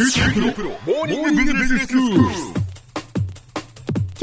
[0.00, 0.06] 今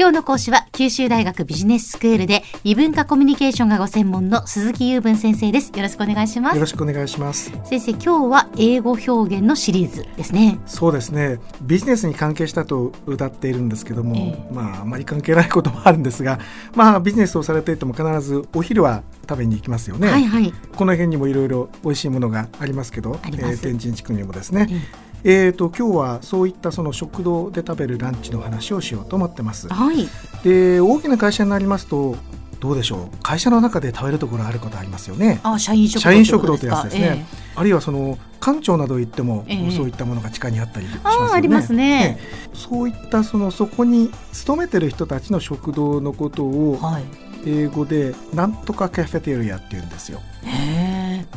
[0.08, 5.70] 日の講師は九州大学ビジネススクールで異文化コミュニケーションがご専門の鈴木雄文先生です。
[5.76, 6.54] よろしくお願いします。
[6.54, 7.52] よろしくお願いします。
[7.64, 10.58] 先生今日は英語表現のシリーズですね。
[10.64, 11.38] そうですね。
[11.60, 14.54] ビジネスに関係したと歌っているんですけども、ええ。
[14.54, 16.38] まああまり関係ないこともあるんですが
[16.74, 20.54] まあビジネスをされていても必ずお昼は食べに行きますよね、はいはい。
[20.74, 23.60] この辺にもいろいろ美味しいものがありますけどあります。
[23.60, 24.68] 天神地区にもですね。
[24.70, 29.66] ええー、と今日はそういったその食堂で食べるランチの話をしようと思ってます。
[29.68, 30.08] はい。
[30.44, 32.14] で大きな会社になりますと
[32.60, 33.16] どうでしょう？
[33.24, 35.40] 会社の中で食べるところあることありますよね。
[35.42, 39.70] あ社員食堂社員食堂ってやつですね、えあるいはその館長など行っても、ええ。
[39.72, 41.26] そういったものが地下にあったりしますよね。
[41.30, 42.18] あーありますね。
[42.20, 42.56] ええ。
[42.56, 47.04] そういったそのそこに勤めてる人たちの食堂のことえをはい。
[47.48, 50.20] 英語でなんとかカフェテリアって言うんですよ。
[50.42, 50.75] へえ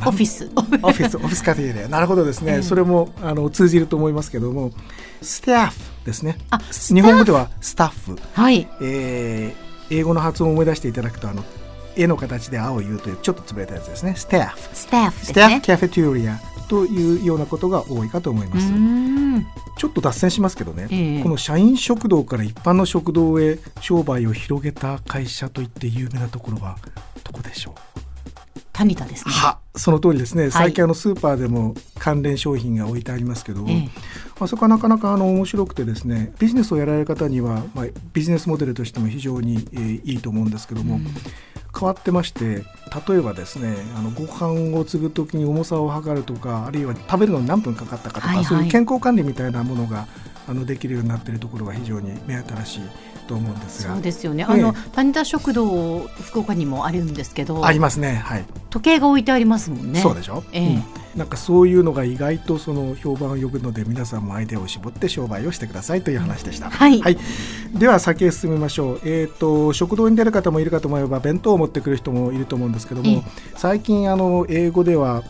[0.08, 0.50] オフィス。
[0.54, 4.72] オフィスオフィスカフェテリアなるほどですね、ええそれもあの通じると思いますけども
[5.22, 6.38] スタッフですね。
[6.50, 8.18] あ日本語ではスタッフ。
[8.32, 8.68] はい。
[8.80, 11.44] えー英語の発音を思い出していただくとあの
[11.96, 14.14] 絵の形で「青を言う」というちょっと潰れたやつですね。
[14.16, 14.58] スタッフ。
[14.72, 18.68] スタッフでスタッフカフェテリアというようなことが多いかと思いうます。
[18.68, 19.46] ーん。
[19.76, 21.22] ちょっと脱線しますけどね、ええ。
[21.24, 26.76] この社員食堂から一般の食堂へ商売を広げた会社といって有名なところは
[27.24, 27.89] どこでしょう？
[28.80, 29.34] タニタですね。
[29.34, 30.50] はその通りですね。
[30.50, 33.90] 最近あのスーパーでも関連商品が置いてありますけど、ええ。
[34.38, 41.04] まあ、そこはなかなかあの面白くてですねビジネスをやられる方には、まあ、ビジネスモデルとしても非常に、えーいいと思うんですけども、うん。
[41.78, 42.64] 変わってまして
[43.06, 48.44] 例えばですねあのご飯を継ぐ時に重さを測るとかあるいは食べるのに何分かかったかとか、はいはい。
[48.46, 50.06] そういう健康管理みたいなものが
[50.50, 52.80] あのできるようになっているところが非常に目新しい
[53.28, 53.94] と思うんですが。
[53.94, 54.44] そうですよね。
[54.48, 58.14] ええあのタニタ食堂福岡にもあるんですけど、ありますね。
[58.16, 60.00] はい、時計が置いてありますもんね。
[60.00, 60.66] そうでしょ、ええ。
[60.74, 60.84] うん。
[61.18, 66.68] なんかそういうのが意外とその評判を呼ぶので皆さんもアイデアを絞って商売をしてくださいという話でした。
[66.68, 67.00] はい。
[67.72, 69.00] では先へ進みましょう。
[69.04, 73.22] えっ、と食堂に出る方もいるかと思えば弁当を持ってくる人もいると思うんですけども、ええ。
[73.54, 75.22] 最近あの英語では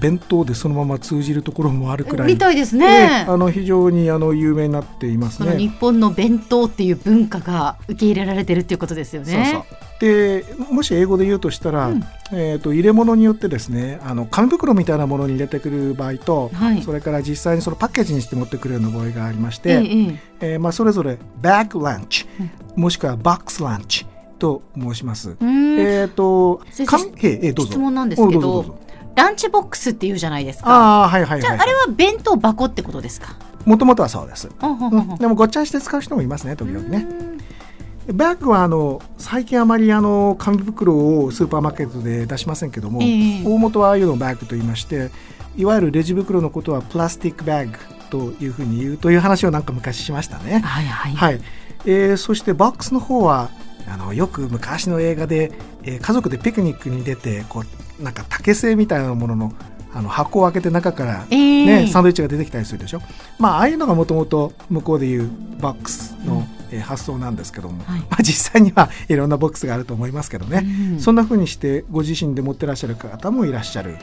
[0.00, 2.28] 弁当でそのまま通じるところもあるくらい。
[2.28, 3.30] みたいですえねえ。
[3.30, 5.76] あの非常にあの有名になっていますこの日ね。
[5.80, 9.64] 本の弁当っていう文化が受け入れられてるっていうことですよね。
[10.00, 22.26] でもし英語で言うとしたら、うんえー、と入れ物によってですねあの紙袋みたいなものに入れてくる場合と、はいそれから実際にそのパッケージにして持ってくるような場合がありまして、えええええーまあ、それぞれバッグランチ、
[22.76, 24.06] もしくはバックスランチ
[24.38, 25.36] と申します。
[25.40, 28.78] えっ、と先生紙ええどうぞ質問なんですけど
[29.16, 30.70] ランチボックスっていうじゃないですか。
[30.70, 33.34] ああはいはいじゃあ、はいあれは弁当箱ってことですか？
[33.64, 34.48] もともとはそうです、
[35.18, 37.04] でもごっちゃにして使う人もいますね時々ね
[38.12, 40.94] バッグはあの最近あまりあの紙袋
[41.24, 45.10] をスーパーマーケットで出しませんけども、ええ大元はああいうのをバッグと言いまして
[45.56, 47.76] いわゆるレジ袋のことはプラスティックバッグ
[48.10, 50.60] というふうに言うという話をなんか昔しましたね。
[50.60, 51.12] はいはい。
[51.14, 51.40] はい
[51.86, 53.50] えーそしてボックスの方は
[53.88, 55.50] あのよく昔の映画で、
[55.82, 57.64] えー家族でピクニックに出てこう
[58.00, 59.52] なんか竹製みたいなものの
[59.94, 63.00] あの箱を開けて中から、ええねサンドイッチが出てきたりするでしょ、
[63.38, 68.00] まあ、ああいうのがもともと向こうでいうボックスの、えー発想なんですけども、はい。
[68.00, 73.96] まあ、実際にはいろんなボックスがあると思いますけどね、うんそんな風にしてご自身で持ってらっしゃる方もいらっしゃる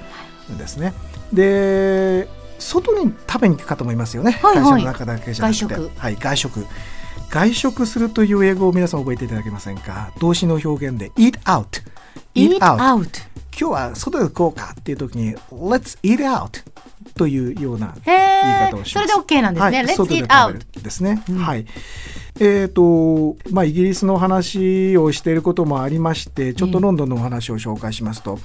[0.52, 0.94] んですね。
[1.31, 2.28] で
[2.58, 4.64] 外に食べに行く方もいますよね、はいはい。
[4.64, 5.66] 会社の中だけじゃなくて。
[5.66, 5.92] 外食。
[5.98, 6.66] はい、外食。
[7.30, 10.12] 外食するという英語を皆さん覚えていただけませんか？
[10.20, 11.84] 動詞の表現で eat out
[12.34, 13.32] eat out。
[13.59, 16.64] 今日は外で行こうかっていう時に let's eat out
[17.16, 18.19] というようなへ言い
[18.68, 18.84] え方を。
[18.84, 19.78] しますそれで OK なんですね。
[19.78, 21.66] はい、Let's eat 食 out ですね、はい
[22.40, 28.40] えーとまあ、イギリスの話をしていることもありましてちょっとロンドンのお話を紹介しますと、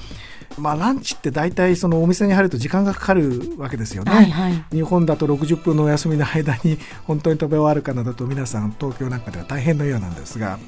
[0.58, 4.12] まあ、ランチって大体そのお店に入ると時間がかかるわけですよね。
[4.12, 4.64] はいはい。
[4.70, 10.58] 日本だと60分のお休みの間に本当に食べ終わるかなだと皆さん東京なんかでは大変のようなんですが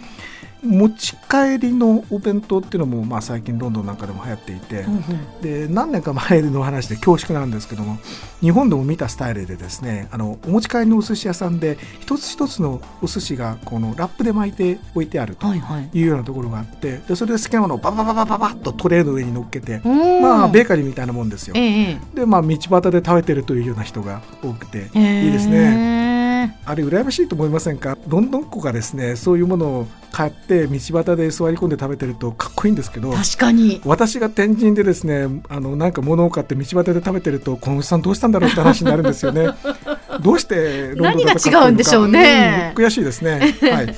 [0.62, 5.02] 持ち帰りのお弁当っていうのもまあ最近ロンドンなんかでも流行っていて、うんうん
[5.40, 7.98] で何年か前の話で恐縮なんですけども
[8.40, 15.90] 日本でも見たスタイルでですねあのお持ち帰りのお寿司屋さんで一つ一つのお寿司がこのラップで巻いて置いてあるとはいはい。
[15.98, 21.54] いうようなところがあってでそれで好きなものをババババババッとトレーの上に乗っけて、うんまあベーカリーみたいなもんですよ。
[21.56, 25.24] えええでまあ道端で食べてるというような人が多くてえ。
[25.24, 26.19] いいですね。
[26.46, 26.58] ね。
[26.64, 27.96] あれ羨ましいと思いませんか？
[28.08, 33.80] ロンドンっ子がですねそういうものを買って道端で座り込んで食べてるとかっこいいんですけど確かに。
[33.84, 39.48] 私が天神でですねあのなんか物を買って道端で食べてるとこのおじさんどうしたんだろうって話になるんですよね。
[40.22, 42.72] どうしてロンドンだ違うんでしょうね。
[42.76, 43.38] うん悔しいですね。
[43.62, 43.94] はい。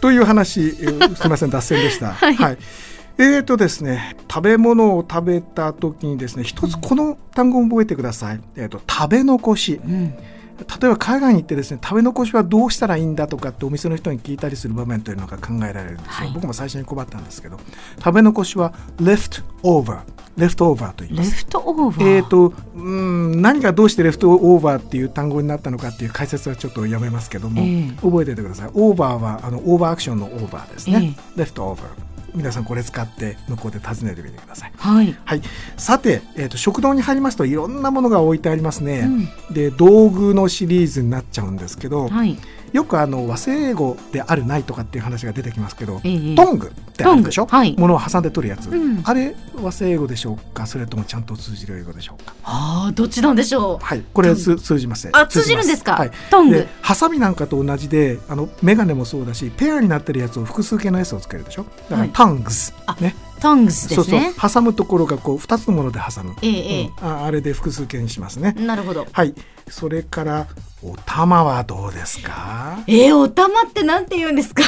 [0.00, 2.12] という話えーすみません脱線でした。
[2.14, 2.58] はい。
[3.18, 10.12] えーとですね、食べ物を食べた時にですね一つこの単語を覚えてください、えー、と食べ残し、うん。
[10.58, 16.30] 例えば海外に行ってですね食べ残しはどうしたらいいんだとかってお店の人に聞いたりする場面というのが考えられるんですよ、はい。
[16.32, 17.58] 僕も最初に困ったんですけど
[17.98, 20.00] 食べ残しは left over
[20.36, 21.30] left over と言います。
[21.30, 22.16] leftover。
[22.16, 27.90] えー、とうん何がどうして leftover っていう単語になったのかっていう解説はちょっとやめますけども、ええ。
[28.02, 28.70] 覚えておいてください。
[28.74, 35.16] オーバーはあのオーバーアクションのオーバーですね、 leftover 皆さんこれ使って向こうで尋ねてみてくださいはい。
[35.24, 35.42] はい、
[35.76, 42.36] さて、えー、と食堂に入りますといろんなものが置いてありますね、うんで道具のシリーズになっちゃうんですけど、はい。
[42.76, 46.34] よくあの和製英語であるないとかっていう話が出てきますけど、ええ。
[46.34, 47.74] トングってあるでしょ、はい。
[47.78, 49.00] 物を挟んで取るやつ、うん。
[49.02, 50.66] あれ和製英語でしょうか？
[50.66, 52.34] それともちゃんと通じる英語でしょうか？
[52.44, 53.78] ああ、どっちなんでしょう？
[53.84, 54.04] はい。
[54.12, 55.94] これつ通じますあ通じるんですか？
[55.94, 56.56] はい、トング。
[56.56, 61.64] でハサミなんかと同じであのメガネもそうだしペアになってるやつを複数形の S をつけるでしょ？
[61.64, 62.10] だからはい。
[62.12, 64.32] タングス、あねトングスですね。
[64.34, 64.62] そうそう。
[64.62, 67.08] 挟むところがこう2つのもので挟む、えええうん。
[67.08, 69.06] ああれで複数形にしますね、なるほど。
[69.12, 69.34] はい。
[69.68, 70.46] それから
[70.82, 72.78] お玉はどうですか？
[72.86, 74.62] えー、お玉ってなんて言うんですか？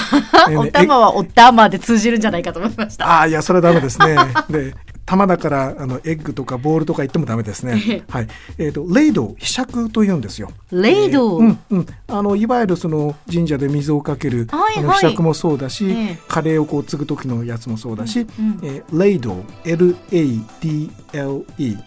[0.49, 3.07] えね お玉はお玉で通じるんじゃないかと思いました。
[3.07, 4.17] ああいやそれはダメですね。
[4.51, 4.75] で
[5.09, 8.05] 玉だからあのエッグとかボールとか言ってもダメですね。
[8.11, 8.29] はい。
[8.59, 10.51] えっ、とレイドひしゃくと言うんですよ。
[10.71, 14.85] レイド、うんうん、あのいわゆるその神社で水をかける、はいはい。
[14.85, 16.19] あの柄杓もそうだし、ええ。
[16.29, 20.97] カレーをこう継ぐ時のやつもそうだし、うんえーレイド L-A-D-L-E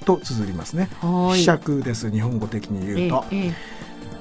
[0.03, 0.89] と綴りますね。
[1.00, 1.45] はい。
[1.45, 3.53] 柄杓です日本語的に言うと、えええ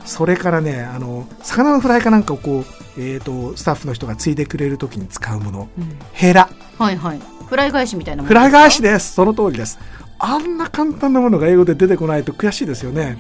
[0.05, 2.65] それからねあの魚のフライかなんかをこう、
[2.99, 5.99] えー、とスタッフの人がついでくれる時に使うもの、うん。
[6.13, 6.49] ヘラ。
[6.79, 7.21] はいはい。
[7.51, 9.13] フライ返しみたいなフライ返しでです。
[9.13, 9.79] その通りです。
[10.21, 13.19] あんな簡単なものが英語で出てこないと悔しいですよね。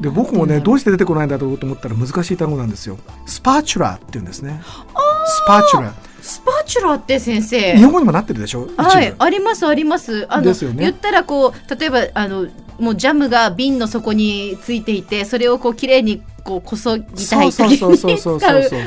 [0.00, 2.98] で僕もねどうして出てこないんだろうと思ったら難しい単語なんですよ。
[3.26, 4.60] spatula って言うんですね。
[4.64, 5.92] spatula。
[6.20, 6.34] す。
[6.34, 7.76] スパチュラって先生。
[7.76, 7.82] 日。
[7.82, 8.68] 本語にもなってるでしょ？
[8.76, 10.26] はい、ありますあります。
[10.28, 10.74] あの、ね。
[10.78, 12.48] 言ったらこう例えばあの
[12.78, 18.40] もうジャムが瓶の底についていてそれをこう綺麗にこうこそぎたい時に使う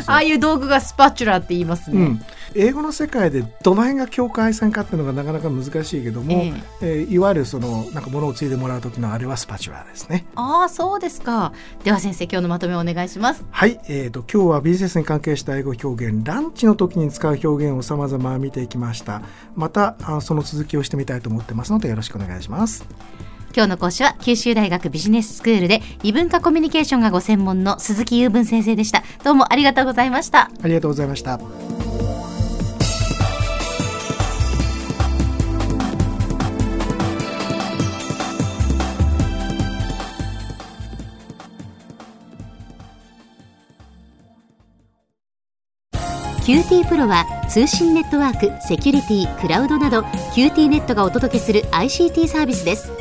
[0.08, 1.98] ああいう道具がスパチュラって言いますね。
[1.98, 2.22] うん、
[2.56, 10.26] 英語の世界でどの辺が境界線かっていうのがなかなか難しいけども、ええーいわゆるそのなんか物をついでもらう時のあれはスパチュラですね。
[10.36, 11.54] ああそうですか。
[11.84, 13.44] では先生今日のまとめをお願いします。
[13.50, 19.22] はい、えー、と今日はビジネスに関係した英語表現ランチの時に使う表現を様々見ていきました
[19.56, 22.86] またあその続きをしてみたいと思ってますのでよろしくお願いします
[23.54, 29.04] 今日の講師は九州大学ビジネススクールで異文化コミュニケーションがご専門の鈴木雄文先生でした。
[29.24, 30.50] どうもありがとうございました。
[30.64, 31.40] ありがとうございました
[46.44, 50.02] QT PRO は通信ネットワーク、セキュリティ、クラウドなど
[50.34, 53.01] QT ネットがお届けする ICT サービスです。